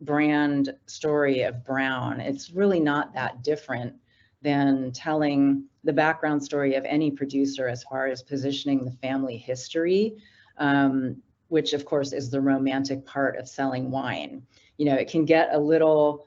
brand 0.00 0.74
story 0.86 1.42
of 1.42 1.64
Brown, 1.64 2.20
it's 2.20 2.50
really 2.50 2.80
not 2.80 3.14
that 3.14 3.42
different 3.42 3.94
than 4.42 4.92
telling 4.92 5.64
the 5.84 5.92
background 5.92 6.42
story 6.42 6.74
of 6.74 6.84
any 6.84 7.10
producer 7.10 7.68
as 7.68 7.82
far 7.84 8.06
as 8.06 8.22
positioning 8.22 8.84
the 8.84 8.90
family 8.90 9.36
history 9.36 10.16
um, 10.58 11.16
which 11.48 11.72
of 11.72 11.84
course 11.84 12.12
is 12.12 12.30
the 12.30 12.40
romantic 12.40 13.04
part 13.04 13.36
of 13.36 13.48
selling 13.48 13.90
wine. 13.90 14.42
You 14.76 14.86
know, 14.86 14.94
it 14.94 15.08
can 15.08 15.24
get 15.24 15.54
a 15.54 15.58
little, 15.58 16.26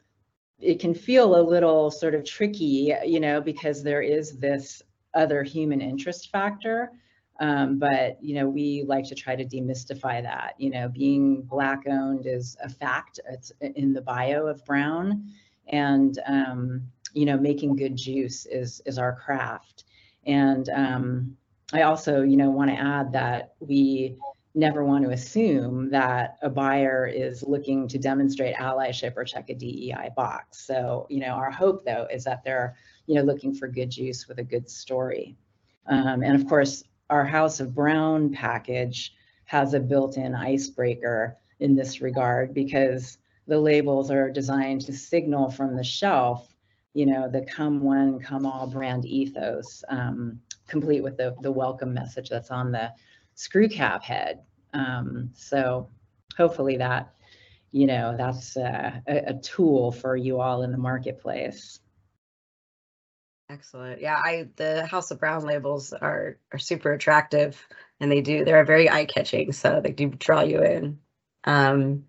it 0.60 0.80
can 0.80 0.94
feel 0.94 1.40
a 1.40 1.42
little 1.42 1.92
sort 1.92 2.16
of 2.16 2.24
tricky, 2.24 2.94
you 3.06 3.20
know, 3.20 3.42
because 3.42 3.84
there 3.84 4.02
is 4.02 4.38
this 4.38 4.82
other 5.14 5.44
human 5.44 5.82
interest 5.82 6.32
factor. 6.32 6.92
Um, 7.40 7.80
but 7.80 8.22
you 8.22 8.36
know, 8.36 8.50
we 8.50 8.84
like 8.86 9.06
to 9.06 9.16
try 9.16 9.36
to 9.36 9.46
demystify 9.46 10.22
that. 10.22 10.56
You 10.58 10.72
know, 10.72 10.90
being 10.90 11.44
black 11.44 11.84
owned 11.88 12.26
is 12.26 12.58
a 12.62 12.70
fact. 12.70 13.20
It's 13.30 13.52
in 13.62 13.94
the 13.94 14.02
bio 14.02 14.46
of 14.48 14.64
Brown, 14.66 15.26
and 15.68 16.20
um, 16.28 16.82
you 17.14 17.26
know, 17.26 17.38
making 17.38 17.78
good 17.78 17.96
juice 17.96 18.46
is 18.46 18.82
is 18.86 18.98
our 18.98 19.16
craft. 19.16 19.86
And 20.26 20.68
um, 20.70 21.38
I 21.72 21.84
also, 21.84 22.24
you 22.24 22.36
know, 22.36 22.50
want 22.50 22.72
to 22.72 22.78
add 22.78 23.14
that 23.14 23.54
we 23.60 24.18
never 24.56 24.84
want 24.84 25.04
to 25.04 25.12
assume 25.12 25.90
that 25.92 26.38
a 26.42 26.50
buyer 26.50 27.06
is 27.06 27.44
looking 27.44 27.88
to 27.88 27.98
demonstrate 27.98 28.56
allyship 28.56 29.14
or 29.16 29.24
check 29.24 29.50
a 29.50 29.54
DEI 29.54 30.10
box. 30.16 30.66
So, 30.66 31.06
you 31.10 31.20
know, 31.20 31.34
our 31.34 31.52
hope 31.52 31.86
though 31.86 32.08
is 32.12 32.24
that 32.24 32.44
they're, 32.44 32.76
you 33.06 33.16
know, 33.16 33.22
looking 33.22 33.54
for 33.54 33.68
good 33.68 33.92
juice 33.92 34.28
with 34.28 34.40
a 34.40 34.44
good 34.44 34.70
story. 34.70 35.36
Um, 35.86 36.24
and 36.24 36.36
of 36.36 36.48
course, 36.48 36.84
our 37.10 37.26
House 37.26 37.60
of 37.60 37.74
Brown 37.74 38.32
package 38.32 39.14
has 39.46 39.74
a 39.74 39.80
built-in 39.80 40.36
icebreaker 40.36 41.38
in 41.60 41.76
this 41.76 42.02
regard 42.02 42.54
because 42.54 43.18
the 43.48 43.60
labels 43.60 44.12
are 44.12 44.30
designed 44.30 44.82
to 44.82 44.94
signal 44.94 45.50
from 45.50 45.76
the 45.76 45.84
shelf, 45.84 46.54
you 46.94 47.06
know, 47.06 47.28
the 47.28 47.42
come 47.42 47.82
one, 47.82 48.20
come 48.20 48.46
all 48.46 48.68
brand 48.68 49.06
ethos, 49.06 49.84
um, 49.90 50.40
complete 50.68 51.02
with 51.02 51.18
the, 51.18 51.36
the 51.42 51.52
welcome 51.52 51.94
message 51.94 52.30
that's 52.30 52.52
on 52.52 52.72
the 52.72 52.92
screw 53.40 53.70
cap 53.70 54.04
head. 54.04 54.42
Um, 54.74 55.30
so 55.34 55.90
hopefully 56.36 56.76
that, 56.76 57.14
you 57.72 57.88
know, 57.88 58.14
that's 58.18 58.58
a, 58.58 59.02
a 59.08 59.34
tool 59.36 59.94
for 59.94 60.18
you 60.18 60.42
all 60.42 60.64
in 60.64 60.74
the 60.74 60.78
marketplace. 60.78 61.80
Excellent. 63.50 64.02
Yeah, 64.02 64.22
I 64.22 64.50
the 64.58 64.86
House 64.86 65.10
of 65.10 65.22
Brown 65.22 65.46
labels 65.46 65.94
are 65.94 66.38
are 66.52 66.60
super 66.60 66.92
attractive 66.92 67.66
and 68.02 68.12
they 68.12 68.22
do 68.22 68.44
they're 68.44 68.66
very 68.66 68.90
eye-catching, 68.90 69.54
so 69.54 69.80
they 69.82 69.94
do 69.94 70.10
draw 70.10 70.42
you 70.42 70.62
in. 70.62 71.00
Um, 71.46 72.04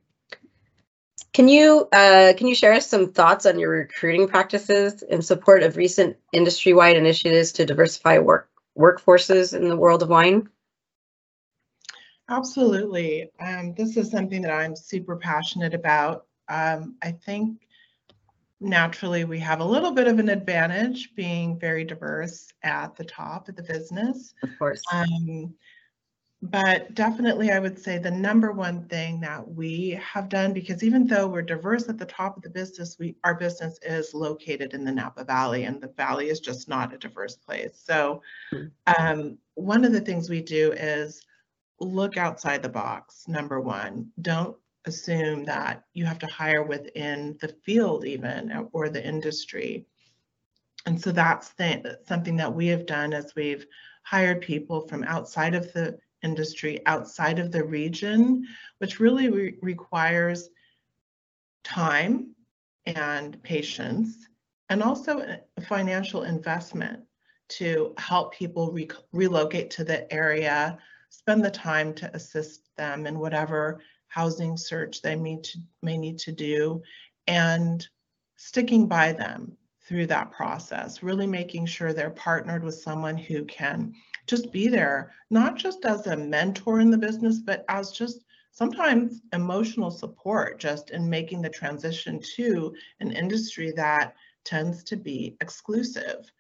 can 1.33 1.49
you 1.49 1.89
uh, 1.93 2.33
can 2.37 2.49
you 2.49 2.57
share 2.57 2.81
some 2.81 3.13
thoughts 3.13 3.47
on 3.47 3.61
your 3.61 3.71
recruiting 3.71 4.27
practices 4.27 5.03
in 5.03 5.23
support 5.23 5.63
of 5.63 5.77
recent 5.77 6.17
industry-wide 6.33 6.97
initiatives 6.97 7.53
to 7.53 7.65
diversify 7.65 8.19
work 8.19 8.51
workforces 8.77 9.57
in 9.57 9.69
the 9.69 9.77
world 9.77 10.03
of 10.03 10.09
wine? 10.09 10.49
Absolutely. 12.31 13.29
Um, 13.41 13.75
this 13.77 13.97
is 13.97 14.11
something 14.11 14.43
that 14.43 14.53
I'm 14.53 14.77
super 14.77 15.17
passionate 15.17 15.75
about. 15.75 16.27
Um, 16.49 16.97
I 17.03 17.11
think 17.11 17.59
naturally 18.61 19.25
we 19.25 19.39
have 19.41 19.61
a 19.61 19.65
little 19.65 19.93
bit 19.93 20.07
of 20.07 20.19
an 20.19 20.29
advantage 20.29 21.15
being 21.17 21.59
very 21.59 21.85
diverse 21.85 22.49
at 22.63 22.95
the 22.95 23.05
top 23.05 23.49
of 23.49 23.57
the 23.57 23.63
business. 23.63 24.35
Of 24.43 24.51
course. 24.59 24.83
Um, 24.93 25.55
but 26.43 26.95
definitely 26.95 27.51
I 27.51 27.59
would 27.59 27.79
say 27.79 27.99
the 27.99 28.11
number 28.11 28.53
one 28.53 28.87
thing 28.89 29.21
that 29.21 29.47
we 29.47 30.01
have 30.03 30.29
done, 30.29 30.55
because 30.55 30.83
even 30.83 31.07
though 31.07 31.27
we're 31.27 31.43
diverse 31.43 31.89
at 31.89 31.99
the 31.99 32.07
top 32.07 32.37
of 32.37 32.43
the 32.43 32.49
business, 32.49 32.97
we 32.99 33.15
our 33.25 33.35
business 33.35 33.79
is 33.83 34.15
located 34.15 34.73
in 34.73 34.85
the 34.85 34.93
Napa 34.93 35.25
Valley 35.25 35.65
and 35.65 35.81
the 35.81 35.89
valley 35.89 36.29
is 36.29 36.41
just 36.41 36.69
not 36.69 36.95
a 36.95 36.99
diverse 36.99 37.37
place. 37.37 37.83
So 37.85 38.23
hmm. 38.51 38.67
um, 38.99 39.39
one 39.55 39.85
of 39.85 39.93
the 39.93 40.01
things 40.01 40.31
we 40.31 40.41
do 40.41 40.73
is 40.73 41.21
look 41.81 42.17
outside 42.17 42.63
the 42.63 42.69
box, 42.69 43.27
number 43.27 43.61
one. 43.61 44.11
Don't 44.21 44.57
assume 44.85 45.45
that 45.45 45.85
you 45.93 46.05
have 46.05 46.19
to 46.19 46.27
hire 46.27 46.63
within 46.63 47.37
the 47.41 47.49
field 47.65 48.05
even 48.05 48.53
uh, 48.53 48.65
or 48.73 48.89
the 48.89 49.05
industry. 49.05 49.87
And 50.87 51.01
so 51.01 51.13
that's 51.13 51.53
something 52.07 52.37
that 52.37 52.55
we 52.55 52.67
have 52.69 52.87
done 52.87 53.13
as 53.13 53.35
we've 53.35 53.67
hired 54.03 54.41
people 54.41 54.89
from 54.89 55.05
outside 55.05 55.55
of 55.55 55.73
the 55.73 55.99
industry, 56.23 56.81
outside 56.87 57.39
of 57.39 57.53
the 57.53 57.65
region, 57.65 58.47
which 58.79 59.01
really 59.01 59.29
re 59.29 59.57
requires 59.61 60.49
time 61.65 62.35
and 62.87 63.43
patience 63.43 64.27
and 64.71 64.83
also 64.83 65.37
financial 65.69 66.23
investment 66.23 67.01
to 67.49 67.93
help 67.99 68.33
people 68.33 68.73
re 68.73 68.89
relocate 69.13 69.71
to 69.71 69.85
the 69.85 70.11
area 70.13 70.79
spend 71.11 71.45
the 71.45 71.51
time 71.51 71.93
to 71.95 72.15
assist 72.15 72.71
them 72.77 73.07
in 73.07 73.19
whatever 73.19 73.81
housing 74.09 74.57
search 74.57 75.03
they 75.03 75.15
may, 75.15 75.37
to, 75.43 75.59
may 75.83 75.97
need 75.97 76.19
to 76.19 76.33
do 76.33 76.83
and 77.27 77.87
sticking 78.37 78.87
by 78.87 79.13
them 79.13 79.57
through 79.87 80.07
that 80.07 80.31
process, 80.31 81.03
really 81.03 81.27
making 81.27 81.67
sure 81.67 81.93
they're 81.93 82.11
partnered 82.11 82.65
with 82.65 82.75
someone 82.75 83.19
who 83.19 83.45
can 83.45 83.93
just 84.27 84.53
be 84.53 84.69
there, 84.69 85.13
not 85.31 85.57
just 85.57 85.85
as 85.85 86.07
a 86.07 86.17
mentor 86.17 86.81
in 86.81 86.91
the 86.91 86.99
business, 86.99 87.41
but 87.41 87.65
as 87.69 87.91
just 87.91 88.25
sometimes 88.53 89.21
emotional 89.33 89.91
support 89.91 90.59
just 90.59 90.91
in 90.91 91.09
making 91.09 91.43
the 91.43 91.49
transition 91.49 92.21
to 92.37 92.73
an 93.01 93.11
industry 93.13 93.73
that 93.73 94.15
tends 94.45 94.83
to 94.85 94.97
be 94.97 95.37
exclusive 95.41 96.31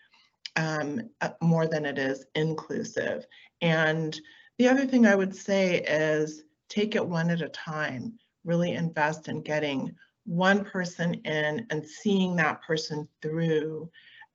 um, 0.57 1.01
uh, 1.21 1.31
more 1.41 1.67
than 1.67 1.85
it 1.85 1.99
is 1.99 2.25
inclusive. 2.35 3.27
And 3.61 4.19
the 4.61 4.69
other 4.69 4.85
thing 4.85 5.07
I 5.07 5.15
would 5.15 5.35
say 5.35 5.79
is 5.79 6.43
take 6.69 6.95
it 6.95 7.07
one 7.07 7.31
at 7.31 7.41
a 7.41 7.49
time, 7.49 8.19
really 8.45 8.73
invest 8.73 9.29
in 9.29 9.41
getting 9.41 9.97
one 10.27 10.67
person 10.67 11.15
in 11.15 11.67
and 11.71 11.87
seeing 11.87 12.37
that 12.37 12.61
person 12.61 13.09
through 13.23 13.91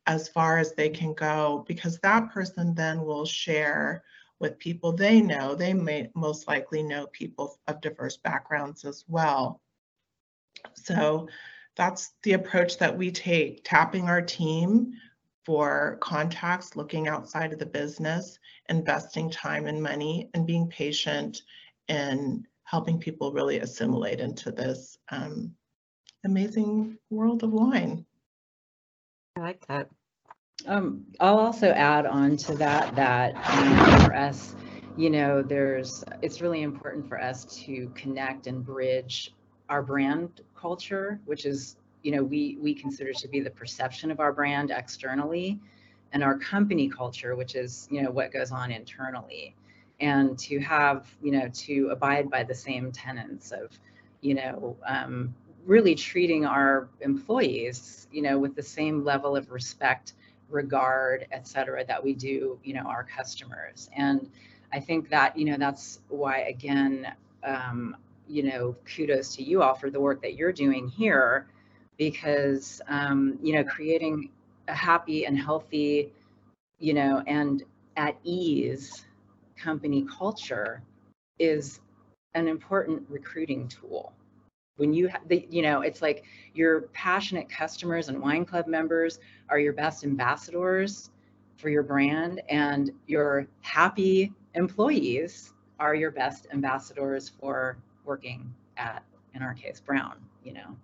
as 0.08 0.28
far 0.28 0.58
as 0.58 0.74
they 0.74 0.90
can 0.90 1.14
go, 1.14 1.64
because 1.68 2.00
that 2.00 2.32
person 2.32 2.74
then 2.74 3.04
will 3.06 3.28
share 3.28 4.04
with 4.40 4.58
people 4.58 4.92
they 4.92 5.22
know. 5.22 5.54
They 5.54 5.76
may 5.76 6.10
most 6.16 6.48
likely 6.48 6.82
know 6.82 7.06
people 7.06 7.60
of 7.68 7.80
diverse 7.80 8.18
backgrounds 8.18 8.84
as 8.84 9.06
well. 9.08 9.62
So 10.74 11.30
that's 11.76 12.16
the 12.24 12.34
approach 12.34 12.80
that 12.80 12.98
we 12.98 13.12
take, 13.12 13.64
tapping 13.64 14.10
our 14.10 14.24
team 14.24 14.94
for 15.46 15.98
contacts, 16.02 16.76
looking 16.76 17.08
outside 17.08 17.54
of 17.54 17.60
the 17.60 17.66
business, 17.66 18.40
investing 18.70 19.30
time 19.30 19.68
and 19.68 19.82
money, 19.82 20.30
and 20.34 20.48
being 20.48 20.68
patient 20.68 21.44
and 21.88 22.48
helping 22.64 23.00
people 23.00 23.32
really 23.32 23.60
assimilate 23.60 24.20
into 24.20 24.52
this 24.52 24.98
um, 25.10 25.54
amazing 26.24 26.98
world 27.12 27.44
of 27.44 27.52
wine. 27.52 28.06
I 29.38 29.42
like 29.42 29.68
that. 29.68 29.90
Um, 30.66 31.06
I'll 31.20 31.38
also 31.38 31.70
add 31.70 32.06
on 32.06 32.38
to 32.38 32.56
that 32.56 32.96
that 32.96 33.36
um, 33.36 34.06
for 34.06 34.16
us, 34.16 34.56
you 34.98 35.10
know, 35.10 35.44
there's 35.44 36.04
it's 36.22 36.42
really 36.42 36.64
important 36.64 37.08
for 37.08 37.22
us 37.22 37.46
to 37.66 37.92
connect 37.94 38.48
and 38.48 38.66
bridge 38.66 39.34
our 39.70 39.84
brand 39.84 40.42
culture, 40.56 41.20
which 41.26 41.46
is, 41.46 41.78
you 42.06 42.12
know, 42.14 42.24
we 42.24 42.42
we 42.66 42.72
consider 42.86 43.14
to 43.14 43.28
be 43.28 43.40
the 43.48 43.50
perception 43.62 44.12
of 44.12 44.20
our 44.20 44.34
brand 44.40 44.70
externally, 44.82 45.60
and 46.14 46.24
our 46.24 46.38
company 46.38 46.88
culture, 46.88 47.36
which 47.36 47.56
is, 47.56 47.88
you 47.94 48.02
know, 48.04 48.12
what 48.12 48.32
goes 48.32 48.52
on 48.52 48.72
internally, 48.72 49.56
and 50.00 50.38
to 50.48 50.60
have, 50.60 51.00
you 51.26 51.32
know, 51.32 51.48
to 51.66 51.90
abide 51.96 52.30
by 52.30 52.44
the 52.44 52.54
same 52.68 52.92
tenets 52.92 53.52
of, 53.52 53.68
you 54.22 54.36
know, 54.40 54.78
um, 54.96 55.34
really 55.66 55.96
treating 55.96 56.46
our 56.46 56.88
employees, 57.02 58.08
you 58.12 58.22
know, 58.22 58.38
with 58.44 58.54
the 58.56 58.68
same 58.80 59.04
level 59.04 59.36
of 59.36 59.52
respect, 59.60 60.14
regard, 60.50 61.26
et 61.32 61.48
cetera, 61.48 61.84
that 61.92 62.02
we 62.04 62.14
do, 62.14 62.60
you 62.64 62.74
know, 62.76 62.86
our 62.94 63.04
customers. 63.04 63.90
And 63.98 64.30
I 64.72 64.80
think 64.80 65.10
that, 65.10 65.36
you 65.36 65.46
know, 65.46 65.58
that's 65.58 66.02
why, 66.10 66.38
again, 66.56 67.12
um, 67.44 67.98
you 68.28 68.44
know, 68.44 68.76
kudos 68.96 69.36
to 69.36 69.44
you 69.44 69.64
all 69.64 69.74
for 69.74 69.90
the 69.90 70.00
work 70.00 70.22
that 70.22 70.36
you're 70.36 70.54
doing 70.66 70.88
here, 70.88 71.48
because, 71.98 72.82
um, 72.88 73.38
you 73.42 73.54
know, 73.54 73.64
creating 73.64 74.30
a 74.68 74.74
happy 74.74 75.26
and 75.26 75.38
healthy, 75.38 76.12
you 76.80 76.94
know, 76.94 77.24
and 77.28 77.64
at 77.98 78.16
ease 78.24 79.06
company 79.58 80.06
culture 80.06 80.82
is 81.40 81.80
an 82.34 82.48
important 82.48 83.04
recruiting 83.10 83.68
tool. 83.68 84.14
When 84.78 84.94
you 84.94 85.08
have 85.08 85.28
the 85.30 85.48
you 85.50 85.62
know 85.62 85.82
it's 85.82 86.02
like 86.02 86.26
your 86.54 86.82
passionate 86.94 87.50
customers 87.50 88.10
and 88.10 88.22
wine 88.22 88.44
club 88.44 88.68
members 88.68 89.20
are 89.50 89.58
your 89.58 89.72
best 89.72 90.04
ambassadors 90.04 91.12
for 91.56 91.70
your 91.70 91.84
brand 91.84 92.42
and 92.50 92.92
your 93.08 93.48
happy 93.62 94.34
employees 94.54 95.54
are 95.80 95.96
your 95.96 96.12
best 96.12 96.48
ambassadors 96.52 97.30
for 97.30 97.78
working 98.04 98.54
at 98.76 99.04
in 99.34 99.42
our 99.42 99.54
case 99.54 99.80
brown 99.80 100.18
you 100.44 100.52
know 100.54 100.76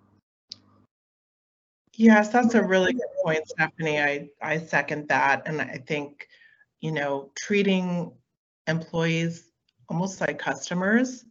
yes 1.94 2.28
that's 2.28 2.54
a 2.54 2.62
really 2.62 2.92
good 2.92 3.02
point 3.22 3.46
stephanie 3.48 4.00
i 4.00 4.28
i 4.40 4.58
second 4.58 5.06
that 5.08 5.42
and 5.46 5.60
i 5.60 5.82
think 5.86 6.28
you 6.80 6.90
know 6.92 7.30
treating 7.36 8.12
employees 8.66 9.50
almost 9.88 10.20
like 10.20 10.38
customers 10.38 11.24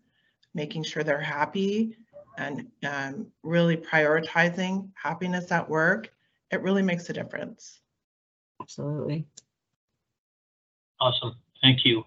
making 0.54 0.84
sure 0.84 1.04
they're 1.04 1.20
happy 1.20 1.96
and 2.38 2.68
um, 2.88 3.28
really 3.44 3.78
prioritizing 3.78 4.90
happiness 4.96 5.52
at 5.52 5.70
work, 5.70 6.12
it 6.52 6.62
really 6.62 6.82
makes 6.82 7.10
a 7.10 7.14
difference. 7.14 7.80
Absolutely. 8.62 9.26
Awesome. 11.00 11.36
Thank 11.62 11.86
you. 11.86 12.04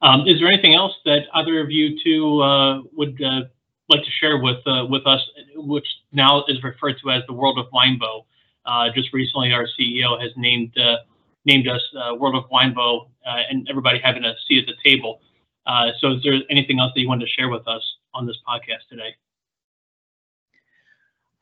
Um, 0.00 0.26
is 0.26 0.38
there 0.38 0.48
anything 0.48 0.74
else 0.74 0.94
that 1.04 1.22
either 1.34 1.60
of 1.60 1.70
you 1.70 1.98
two 2.02 2.40
uh, 2.40 2.82
would 2.92 3.20
uh, 3.22 3.42
like 3.88 4.02
to 4.02 4.10
share 4.20 4.38
with 4.38 4.66
uh, 4.66 4.86
with 4.88 5.06
us, 5.06 5.20
which 5.56 5.86
now 6.12 6.44
is 6.48 6.62
referred 6.62 6.96
to 7.02 7.10
as 7.10 7.22
the 7.26 7.32
World 7.32 7.58
of 7.58 7.66
Winebow? 7.72 8.24
Uh, 8.66 8.90
just 8.94 9.12
recently, 9.12 9.52
our 9.52 9.66
CEO 9.78 10.20
has 10.20 10.30
named 10.36 10.76
uh, 10.78 10.96
named 11.44 11.68
us 11.68 11.82
uh, 11.96 12.14
World 12.14 12.36
of 12.36 12.50
Winebow, 12.50 13.08
and 13.24 13.66
everybody 13.70 13.98
having 13.98 14.24
a 14.24 14.34
seat 14.46 14.68
at 14.68 14.74
the 14.74 14.90
table. 14.90 15.20
so, 16.00 16.12
is 16.12 16.22
there 16.22 16.34
anything 16.50 16.78
else 16.80 16.92
that 16.94 17.00
you 17.00 17.08
wanted 17.08 17.26
to 17.26 17.32
share 17.32 17.48
with 17.48 17.66
us 17.66 17.82
on 18.14 18.26
this 18.26 18.36
podcast 18.46 18.88
today? 18.90 19.14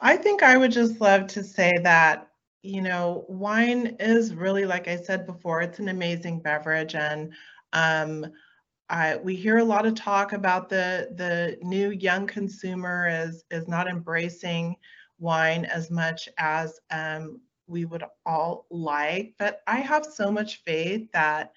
I 0.00 0.16
think 0.16 0.42
I 0.42 0.56
would 0.56 0.72
just 0.72 1.00
love 1.00 1.26
to 1.28 1.42
say 1.42 1.72
that, 1.82 2.28
you 2.62 2.82
know, 2.82 3.24
wine 3.28 3.96
is 3.98 4.34
really, 4.34 4.66
like 4.66 4.88
I 4.88 4.96
said 4.96 5.26
before, 5.26 5.62
it's 5.62 5.78
an 5.78 5.88
amazing 5.88 6.40
beverage. 6.40 6.94
And 6.94 7.32
um, 7.72 8.26
We 9.22 9.36
hear 9.36 9.58
a 9.58 9.64
lot 9.64 9.86
of 9.86 9.94
talk 9.94 10.32
about 10.32 10.68
the, 10.68 11.08
the 11.16 11.58
new 11.62 11.90
young 11.90 12.26
consumer 12.26 13.08
is, 13.08 13.44
is 13.50 13.68
not 13.68 13.88
embracing 13.88 14.76
wine 15.18 15.64
as 15.64 15.90
much 15.90 16.28
as 16.38 16.78
um, 16.90 17.40
we 17.66 17.84
would 17.84 18.04
all 18.24 18.66
like. 18.70 19.34
But 19.38 19.62
I 19.66 19.78
have 19.78 20.04
so 20.06 20.30
much 20.30 20.62
faith 20.64 21.10
that 21.12 21.52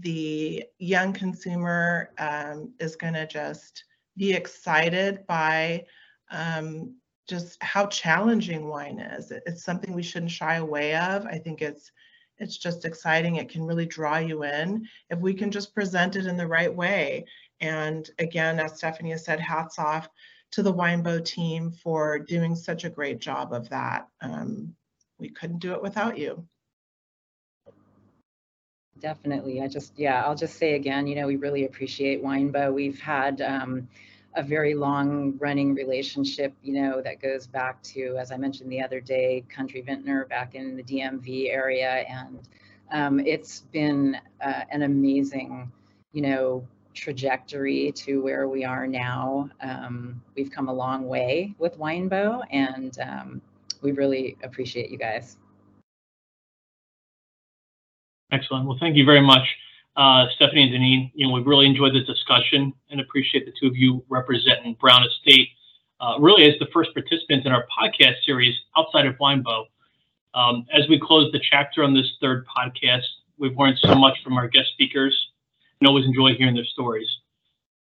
the 0.00 0.64
young 0.78 1.12
consumer 1.12 2.10
um, 2.18 2.72
is 2.78 2.96
going 2.96 3.14
to 3.14 3.26
just 3.26 3.84
be 4.16 4.32
excited 4.32 5.26
by 5.26 5.84
um, 6.30 6.94
just 7.28 7.62
how 7.62 7.86
challenging 7.86 8.68
wine 8.68 8.98
is. 8.98 9.30
It's 9.30 9.64
something 9.64 9.92
we 9.94 10.02
shouldn't 10.02 10.30
shy 10.30 10.56
away 10.56 10.94
of. 10.94 11.26
I 11.26 11.38
think 11.38 11.62
it's 11.62 11.90
it's 12.38 12.56
just 12.56 12.84
exciting. 12.84 13.36
It 13.36 13.48
can 13.48 13.64
really 13.64 13.86
draw 13.86 14.18
you 14.18 14.44
in 14.44 14.86
if 15.10 15.18
we 15.18 15.34
can 15.34 15.50
just 15.50 15.74
present 15.74 16.16
it 16.16 16.26
in 16.26 16.36
the 16.36 16.46
right 16.46 16.74
way. 16.74 17.26
And 17.60 18.08
again, 18.18 18.60
as 18.60 18.76
Stephanie 18.76 19.10
has 19.10 19.24
said, 19.24 19.40
hats 19.40 19.78
off 19.78 20.08
to 20.52 20.62
the 20.62 20.72
Winebow 20.72 21.24
team 21.24 21.70
for 21.70 22.18
doing 22.18 22.54
such 22.54 22.84
a 22.84 22.90
great 22.90 23.18
job 23.18 23.52
of 23.52 23.68
that. 23.68 24.08
Um, 24.20 24.74
we 25.18 25.28
couldn't 25.28 25.58
do 25.58 25.72
it 25.72 25.82
without 25.82 26.16
you. 26.16 26.46
Definitely. 29.00 29.60
I 29.60 29.68
just, 29.68 29.98
yeah, 29.98 30.24
I'll 30.24 30.34
just 30.34 30.56
say 30.56 30.74
again, 30.74 31.06
you 31.06 31.14
know, 31.16 31.26
we 31.26 31.36
really 31.36 31.66
appreciate 31.66 32.22
Winebow. 32.22 32.72
We've 32.72 33.00
had, 33.00 33.40
um, 33.42 33.88
a 34.34 34.42
very 34.42 34.74
long 34.74 35.36
running 35.38 35.74
relationship, 35.74 36.52
you 36.62 36.80
know, 36.80 37.00
that 37.02 37.20
goes 37.20 37.46
back 37.46 37.82
to, 37.82 38.16
as 38.18 38.30
I 38.30 38.36
mentioned 38.36 38.70
the 38.70 38.82
other 38.82 39.00
day, 39.00 39.44
Country 39.48 39.82
Vintner 39.82 40.28
back 40.28 40.54
in 40.54 40.76
the 40.76 40.82
DMV 40.82 41.50
area. 41.50 42.04
And 42.08 42.48
um, 42.92 43.20
it's 43.20 43.60
been 43.72 44.16
uh, 44.44 44.62
an 44.70 44.82
amazing, 44.82 45.72
you 46.12 46.22
know, 46.22 46.66
trajectory 46.94 47.92
to 47.92 48.22
where 48.22 48.48
we 48.48 48.64
are 48.64 48.86
now. 48.86 49.48
Um, 49.60 50.22
we've 50.34 50.50
come 50.50 50.68
a 50.68 50.72
long 50.72 51.06
way 51.06 51.54
with 51.58 51.78
Winebow 51.78 52.42
and 52.50 52.98
um, 53.00 53.42
we 53.82 53.92
really 53.92 54.36
appreciate 54.42 54.90
you 54.90 54.98
guys. 54.98 55.36
Excellent. 58.30 58.66
Well, 58.66 58.76
thank 58.78 58.96
you 58.96 59.04
very 59.04 59.22
much 59.22 59.56
uh, 59.98 60.26
Stephanie 60.36 60.62
and 60.62 60.72
Deneen. 60.72 61.10
You 61.14 61.26
know, 61.26 61.34
we've 61.34 61.46
really 61.46 61.66
enjoyed 61.66 61.92
the 61.92 62.00
discussion 62.00 62.72
and 62.90 63.00
appreciate 63.00 63.44
the 63.44 63.52
two 63.60 63.66
of 63.66 63.76
you 63.76 64.02
representing 64.08 64.76
Brown 64.80 65.04
Estate, 65.04 65.48
uh, 66.00 66.14
really 66.20 66.44
as 66.44 66.58
the 66.60 66.68
first 66.72 66.94
participants 66.94 67.44
in 67.44 67.52
our 67.52 67.66
podcast 67.78 68.14
series 68.24 68.54
outside 68.76 69.04
of 69.04 69.16
Winebow. 69.16 69.64
Um, 70.34 70.66
as 70.72 70.88
we 70.88 71.00
close 71.00 71.32
the 71.32 71.40
chapter 71.40 71.82
on 71.82 71.94
this 71.94 72.06
third 72.20 72.46
podcast, 72.46 73.02
we've 73.38 73.58
learned 73.58 73.78
so 73.80 73.94
much 73.96 74.16
from 74.22 74.34
our 74.34 74.46
guest 74.46 74.68
speakers 74.72 75.14
and 75.80 75.88
always 75.88 76.04
enjoy 76.04 76.34
hearing 76.34 76.54
their 76.54 76.64
stories. 76.64 77.08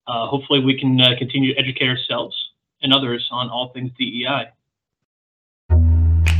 Uh, 0.05 0.27
hopefully, 0.27 0.59
we 0.59 0.77
can 0.77 0.99
uh, 0.99 1.11
continue 1.17 1.53
to 1.53 1.59
educate 1.59 1.87
ourselves 1.87 2.35
and 2.81 2.93
others 2.93 3.25
on 3.31 3.49
all 3.49 3.71
things 3.73 3.91
DEI. 3.97 4.49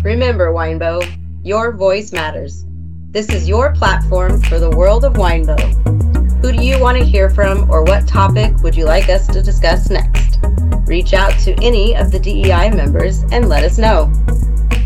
Remember, 0.04 0.52
Winebow, 0.52 1.02
your 1.46 1.72
voice 1.72 2.12
matters. 2.12 2.66
This 3.14 3.30
is 3.30 3.48
your 3.48 3.72
platform 3.76 4.42
for 4.42 4.58
the 4.58 4.72
world 4.72 5.06
of 5.06 5.14
Winebow. 5.14 6.42
Who 6.42 6.52
do 6.52 6.64
you 6.64 6.80
want 6.80 6.98
to 6.98 7.06
hear 7.06 7.30
from 7.30 7.70
or 7.70 7.84
what 7.84 8.08
topic 8.08 8.58
would 8.64 8.76
you 8.76 8.86
like 8.86 9.08
us 9.08 9.28
to 9.28 9.44
discuss 9.44 9.92
next? 9.92 10.40
Reach 10.88 11.14
out 11.14 11.38
to 11.42 11.54
any 11.64 11.96
of 11.96 12.12
the 12.12 12.18
DEI 12.18 12.72
members 12.72 13.22
and 13.32 13.50
let 13.50 13.64
us 13.64 13.78
know. 13.78 14.12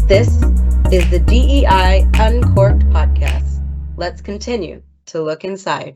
This 0.10 0.28
is 0.92 1.10
the 1.10 1.24
DEI 1.26 2.06
Uncorked 2.16 2.84
podcast. 2.90 3.64
Let's 3.96 4.20
continue 4.20 4.82
to 5.06 5.22
look 5.22 5.46
inside. 5.46 5.96